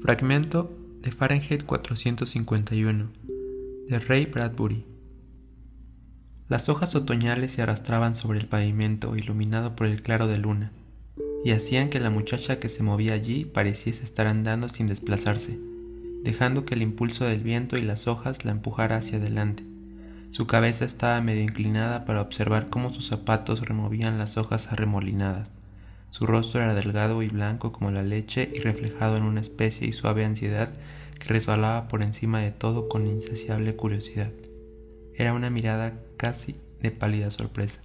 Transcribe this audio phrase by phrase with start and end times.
[0.00, 0.70] Fragmento
[1.02, 3.08] de Fahrenheit 451
[3.88, 4.84] de Ray Bradbury.
[6.46, 10.70] Las hojas otoñales se arrastraban sobre el pavimento iluminado por el claro de luna
[11.44, 15.58] y hacían que la muchacha que se movía allí pareciese estar andando sin desplazarse,
[16.22, 19.64] dejando que el impulso del viento y las hojas la empujara hacia adelante.
[20.30, 25.50] Su cabeza estaba medio inclinada para observar cómo sus zapatos removían las hojas arremolinadas.
[26.10, 29.92] Su rostro era delgado y blanco como la leche y reflejado en una especie y
[29.92, 30.72] suave ansiedad
[31.18, 34.30] que resbalaba por encima de todo con insaciable curiosidad.
[35.14, 37.80] Era una mirada casi de pálida sorpresa.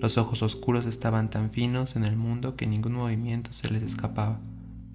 [0.00, 4.40] Los ojos oscuros estaban tan finos en el mundo que ningún movimiento se les escapaba.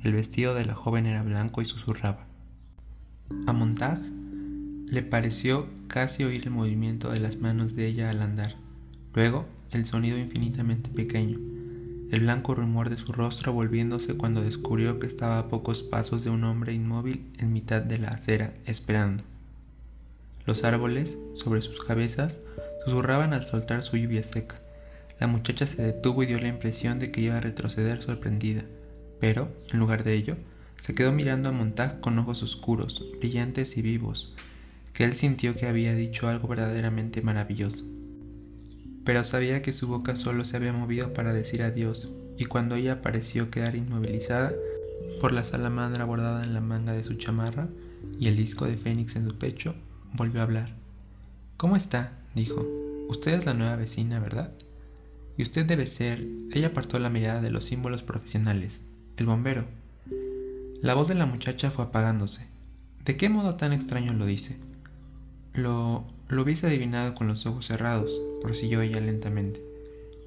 [0.03, 2.27] El vestido de la joven era blanco y susurraba.
[3.47, 3.99] A Montag
[4.85, 8.55] le pareció casi oír el movimiento de las manos de ella al andar.
[9.13, 11.39] Luego, el sonido infinitamente pequeño,
[12.11, 16.29] el blanco rumor de su rostro volviéndose cuando descubrió que estaba a pocos pasos de
[16.29, 19.23] un hombre inmóvil en mitad de la acera, esperando.
[20.45, 22.37] Los árboles, sobre sus cabezas,
[22.83, 24.55] susurraban al soltar su lluvia seca.
[25.21, 28.65] La muchacha se detuvo y dio la impresión de que iba a retroceder sorprendida,
[29.21, 30.35] pero, en lugar de ello,
[30.81, 34.33] se quedó mirando a Montag con ojos oscuros, brillantes y vivos,
[34.91, 37.85] que él sintió que había dicho algo verdaderamente maravilloso
[39.03, 43.01] pero sabía que su boca solo se había movido para decir adiós, y cuando ella
[43.01, 44.53] pareció quedar inmovilizada
[45.19, 47.67] por la salamandra bordada en la manga de su chamarra
[48.19, 49.75] y el disco de Fénix en su pecho,
[50.13, 50.73] volvió a hablar.
[51.57, 52.13] ¿Cómo está?
[52.35, 52.65] dijo.
[53.09, 54.51] Usted es la nueva vecina, ¿verdad?
[55.37, 56.25] Y usted debe ser...
[56.51, 58.81] Ella apartó la mirada de los símbolos profesionales.
[59.17, 59.65] El bombero.
[60.81, 62.47] La voz de la muchacha fue apagándose.
[63.05, 64.57] ¿De qué modo tan extraño lo dice?
[65.53, 66.05] Lo...
[66.35, 69.61] lo hubiese adivinado con los ojos cerrados, prosiguió ella lentamente.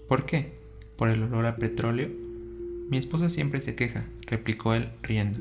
[0.06, 0.52] ¿Por qué?
[0.96, 2.10] ¿Por el olor a petróleo?
[2.90, 5.38] Mi esposa siempre se queja, replicó él riendo.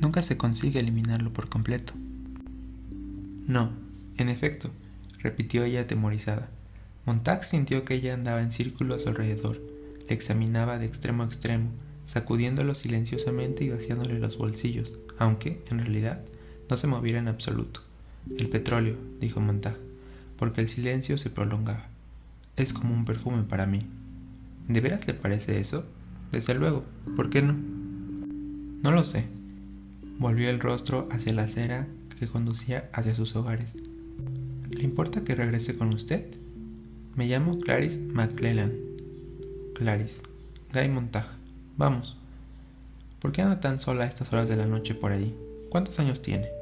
[0.00, 1.94] Nunca se consigue eliminarlo por completo.
[3.46, 3.72] No,
[4.18, 4.70] en efecto,
[5.20, 6.50] repitió ella atemorizada.
[7.06, 9.58] Montag sintió que ella andaba en círculo a su alrededor,
[10.06, 11.70] le examinaba de extremo a extremo,
[12.04, 16.20] sacudiéndolo silenciosamente y vaciándole los bolsillos, aunque, en realidad,
[16.68, 17.87] no se moviera en absoluto.
[18.36, 19.76] El petróleo, dijo Montag,
[20.36, 21.86] porque el silencio se prolongaba.
[22.56, 23.80] Es como un perfume para mí.
[24.68, 25.86] ¿De veras le parece eso?
[26.32, 26.84] Desde luego,
[27.16, 27.56] ¿por qué no?
[28.82, 29.24] No lo sé.
[30.18, 31.86] Volvió el rostro hacia la acera
[32.18, 33.78] que conducía hacia sus hogares.
[34.70, 36.26] ¿Le importa que regrese con usted?
[37.14, 38.72] Me llamo Clarice McClellan.
[39.74, 40.22] Clarice.
[40.72, 41.26] Guy Montag.
[41.76, 42.16] Vamos.
[43.20, 45.34] ¿Por qué anda tan sola a estas horas de la noche por ahí?
[45.70, 46.57] ¿Cuántos años tiene?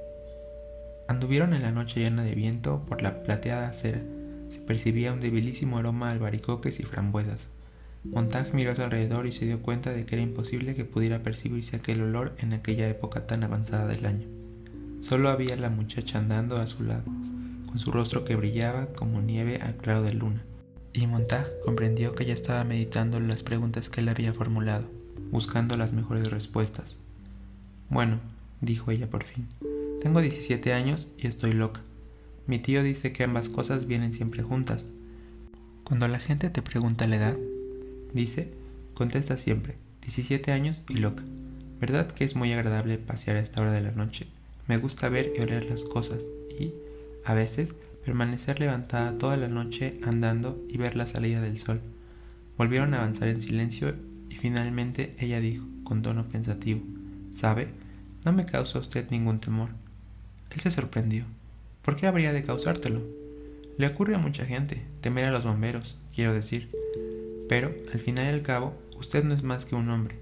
[1.09, 4.03] Anduvieron en la noche llena de viento por la plateada acera.
[4.49, 7.49] Se percibía un debilísimo aroma a albaricoques y frambuesas.
[8.05, 11.23] Montag miró a su alrededor y se dio cuenta de que era imposible que pudiera
[11.23, 14.27] percibirse aquel olor en aquella época tan avanzada del año.
[15.01, 17.05] Solo había la muchacha andando a su lado,
[17.67, 20.43] con su rostro que brillaba como nieve al claro de luna.
[20.93, 24.89] Y Montag comprendió que ella estaba meditando las preguntas que él había formulado,
[25.31, 26.97] buscando las mejores respuestas.
[27.91, 28.21] Bueno,
[28.61, 29.47] dijo ella por fin,
[30.07, 31.81] tengo 17 años y estoy loca.
[32.47, 34.93] Mi tío dice que ambas cosas vienen siempre juntas.
[35.83, 37.37] Cuando la gente te pregunta la edad,
[38.13, 38.53] dice,
[38.95, 41.25] contesta siempre, 17 años y loca.
[41.81, 44.29] ¿Verdad que es muy agradable pasear a esta hora de la noche?
[44.69, 46.73] Me gusta ver y oler las cosas y,
[47.25, 47.75] a veces,
[48.05, 51.81] permanecer levantada toda la noche andando y ver la salida del sol.
[52.57, 53.93] Volvieron a avanzar en silencio
[54.31, 56.81] y finalmente ella dijo, con tono pensativo,
[57.33, 57.67] ¿sabe?
[58.25, 59.71] No me causa usted ningún temor.
[60.57, 61.27] Él se sorprendió.
[61.83, 63.03] ¿Por qué habría de causártelo?
[63.77, 66.71] Le ocurre a mucha gente, temer a los bomberos, quiero decir.
[67.47, 70.17] Pero, al final y al cabo, usted no es más que un hombre.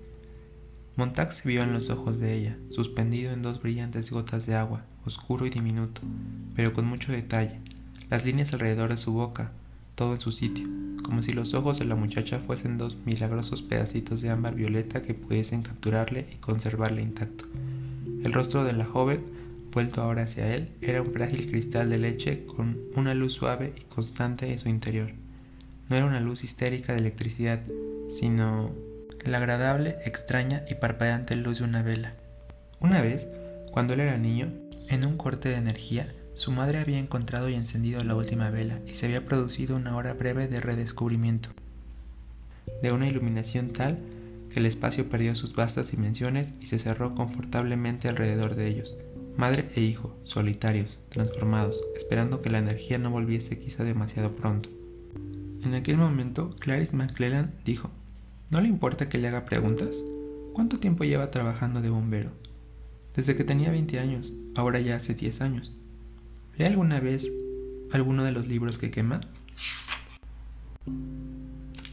[0.97, 4.83] Montag se vio en los ojos de ella, suspendido en dos brillantes gotas de agua,
[5.07, 6.01] oscuro y diminuto,
[6.57, 7.61] pero con mucho detalle,
[8.11, 9.53] las líneas alrededor de su boca,
[9.95, 10.67] todo en su sitio,
[11.05, 15.15] como si los ojos de la muchacha fuesen dos milagrosos pedacitos de ámbar violeta que
[15.15, 17.45] pudiesen capturarle y conservarle intacto.
[18.25, 19.44] El rostro de la joven
[19.75, 23.81] vuelto ahora hacia él, era un frágil cristal de leche con una luz suave y
[23.83, 25.11] constante en su interior.
[25.91, 27.61] No era una luz histérica de electricidad,
[28.09, 28.73] sino
[29.25, 32.15] la agradable, extraña y parpadeante luz de una vela.
[32.81, 33.29] Una vez,
[33.73, 34.53] cuando él era niño,
[34.89, 38.95] en un corte de energía, su madre había encontrado y encendido la última vela y
[38.95, 41.51] se había producido una hora breve de redescubrimiento,
[42.83, 43.99] de una iluminación tal
[44.53, 48.97] que el espacio perdió sus vastas dimensiones y se cerró confortablemente alrededor de ellos.
[49.37, 54.69] Madre e hijo, solitarios, transformados, esperando que la energía no volviese quizá demasiado pronto.
[55.65, 57.91] En aquel momento, Clarice McClellan dijo,
[58.51, 60.05] ¿No le importa que le haga preguntas?
[60.53, 62.31] ¿Cuánto tiempo lleva trabajando de bombero?
[63.17, 65.73] Desde que tenía 20 años, ahora ya hace 10 años.
[66.57, 67.29] ¿Lee alguna vez
[67.91, 69.21] alguno de los libros que quema?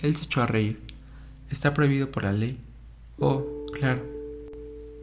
[0.03, 0.79] Él se echó a reír.
[1.49, 2.59] Está prohibido por la ley.
[3.17, 3.43] Oh,
[3.73, 4.05] claro.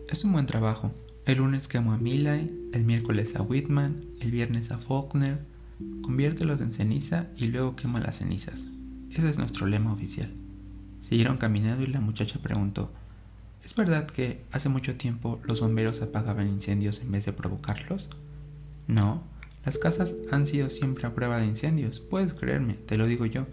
[0.09, 0.93] Es un buen trabajo.
[1.29, 5.39] El lunes quemo a Millay, el miércoles a Whitman, el viernes a Faulkner,
[6.01, 8.65] conviértelos en ceniza y luego quema las cenizas.
[9.11, 10.33] Ese es nuestro lema oficial.
[11.01, 12.91] Siguieron caminando y la muchacha preguntó,
[13.63, 18.09] ¿Es verdad que hace mucho tiempo los bomberos apagaban incendios en vez de provocarlos?
[18.87, 19.23] No,
[19.67, 23.47] las casas han sido siempre a prueba de incendios, puedes creerme, te lo digo yo.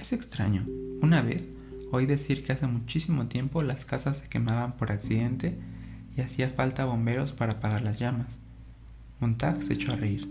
[0.00, 0.66] Es extraño.
[1.00, 1.50] Una vez
[1.92, 5.56] oí decir que hace muchísimo tiempo las casas se quemaban por accidente
[6.16, 8.38] y hacía falta bomberos para apagar las llamas.
[9.20, 10.28] Montag se echó a reír.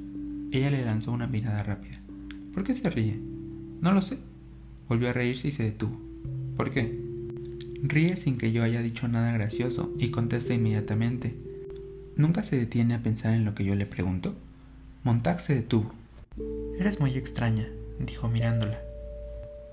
[0.52, 2.00] Ella le lanzó una mirada rápida.
[2.54, 3.20] ¿Por qué se ríe?
[3.82, 4.18] No lo sé.
[4.88, 6.00] Volvió a reírse y se detuvo.
[6.56, 7.00] ¿Por qué?
[7.84, 11.36] Ríe sin que yo haya dicho nada gracioso y contesta inmediatamente.
[12.16, 14.34] ¿Nunca se detiene a pensar en lo que yo le pregunto?
[15.04, 15.94] Montag se detuvo.
[16.80, 17.68] Eres muy extraña,
[18.00, 18.80] dijo mirándola.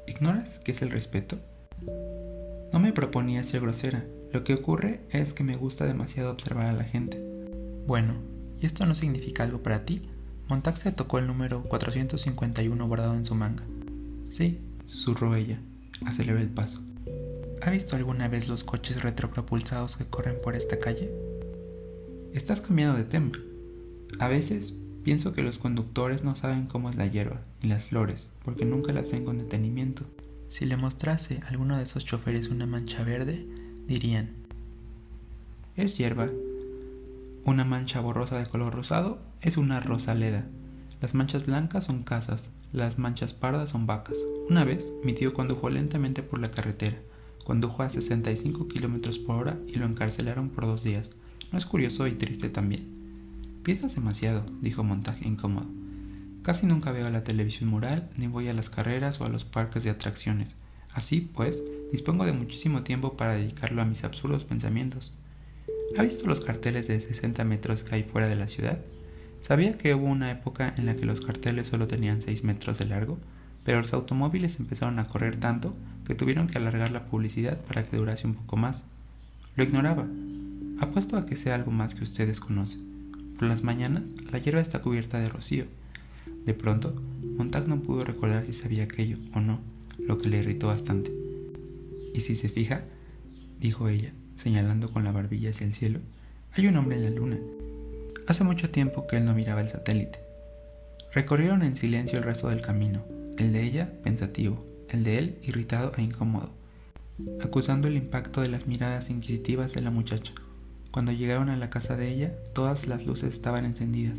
[0.07, 1.39] ¿Ignoras qué es el respeto?
[2.73, 4.05] No me proponía ser grosera.
[4.33, 7.21] Lo que ocurre es que me gusta demasiado observar a la gente.
[7.87, 8.15] Bueno,
[8.61, 10.03] ¿y esto no significa algo para ti?
[10.49, 13.65] Montag se tocó el número 451 bordado en su manga.
[14.27, 15.59] Sí, susurró ella.
[16.07, 16.81] Aceleró el paso.
[17.61, 21.13] ¿Ha visto alguna vez los coches retropropulsados que corren por esta calle?
[22.33, 23.33] Estás cambiando de tema.
[24.19, 24.75] A veces
[25.05, 28.95] pienso que los conductores no saben cómo es la hierba ni las flores, porque nunca
[28.95, 30.05] las ven con detenimiento.
[30.49, 33.47] Si le mostrase a alguno de esos choferes una mancha verde,
[33.87, 34.31] dirían,
[35.77, 36.29] es hierba.
[37.45, 40.47] Una mancha borrosa de color rosado es una rosaleda.
[41.01, 44.19] Las manchas blancas son casas, las manchas pardas son vacas.
[44.49, 46.99] Una vez, mi tío condujo lentamente por la carretera
[47.45, 51.11] Condujo a 65 kilómetros por hora y lo encarcelaron por dos días.
[51.51, 52.87] ¿No es curioso y triste también?
[53.65, 55.67] Piensas demasiado, dijo Montaje incómodo.
[56.43, 59.83] Casi nunca veo la televisión mural, ni voy a las carreras o a los parques
[59.83, 60.55] de atracciones.
[60.93, 65.15] Así, pues, dispongo de muchísimo tiempo para dedicarlo a mis absurdos pensamientos.
[65.97, 68.79] ¿Ha visto los carteles de 60 metros que hay fuera de la ciudad?
[69.41, 72.87] Sabía que hubo una época en la que los carteles solo tenían 6 metros de
[72.87, 73.19] largo,
[73.65, 75.75] pero los automóviles empezaron a correr tanto
[76.07, 78.87] que tuvieron que alargar la publicidad para que durase un poco más.
[79.55, 80.07] Lo ignoraba.
[80.81, 82.81] Apuesto a que sea algo más que ustedes conocen.
[83.39, 85.67] Por las mañanas, la hierba está cubierta de rocío.
[86.47, 86.95] De pronto,
[87.37, 89.61] Montag no pudo recordar si sabía aquello o no,
[89.99, 91.22] lo que le irritó bastante.
[92.15, 92.85] Y si se fija,
[93.59, 96.01] dijo ella, señalando con la barbilla hacia el cielo,
[96.53, 97.39] hay un hombre en la luna.
[98.27, 100.21] Hace mucho tiempo que él no miraba el satélite.
[101.13, 103.05] Recorrieron en silencio el resto del camino,
[103.39, 106.51] el de ella pensativo, el de él irritado e incómodo,
[107.43, 110.33] acusando el impacto de las miradas inquisitivas de la muchacha.
[110.91, 114.19] Cuando llegaron a la casa de ella, todas las luces estaban encendidas.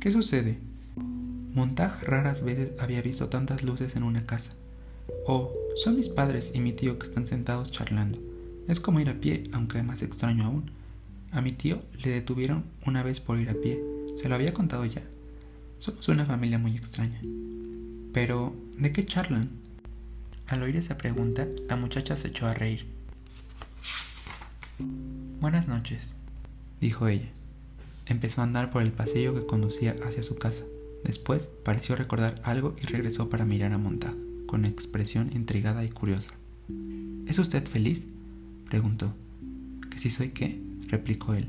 [0.00, 0.58] ¿Qué sucede?
[0.96, 4.52] Montag raras veces había visto tantas luces en una casa.
[5.26, 8.18] Oh, son mis padres y mi tío que están sentados charlando.
[8.66, 10.70] Es como ir a pie, aunque más extraño aún.
[11.32, 13.82] A mi tío le detuvieron una vez por ir a pie.
[14.16, 15.02] Se lo había contado ya.
[15.78, 17.20] Somos una familia muy extraña.
[18.12, 19.50] Pero, ¿de qué charlan?
[20.46, 22.86] Al oír esa pregunta, la muchacha se echó a reír.
[25.40, 26.14] Buenas noches,
[26.80, 27.28] dijo ella.
[28.06, 30.64] Empezó a andar por el pasillo que conducía hacia su casa.
[31.04, 34.14] Después pareció recordar algo y regresó para mirar a Montag,
[34.48, 36.32] con expresión intrigada y curiosa.
[37.26, 38.08] ¿Es usted feliz?
[38.68, 39.14] preguntó.
[39.90, 40.60] ¿Que si soy qué?
[40.88, 41.48] replicó él.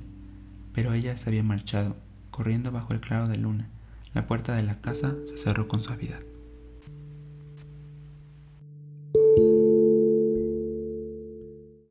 [0.73, 1.95] Pero ella se había marchado,
[2.29, 3.69] corriendo bajo el claro de luna.
[4.13, 6.19] La puerta de la casa se cerró con suavidad.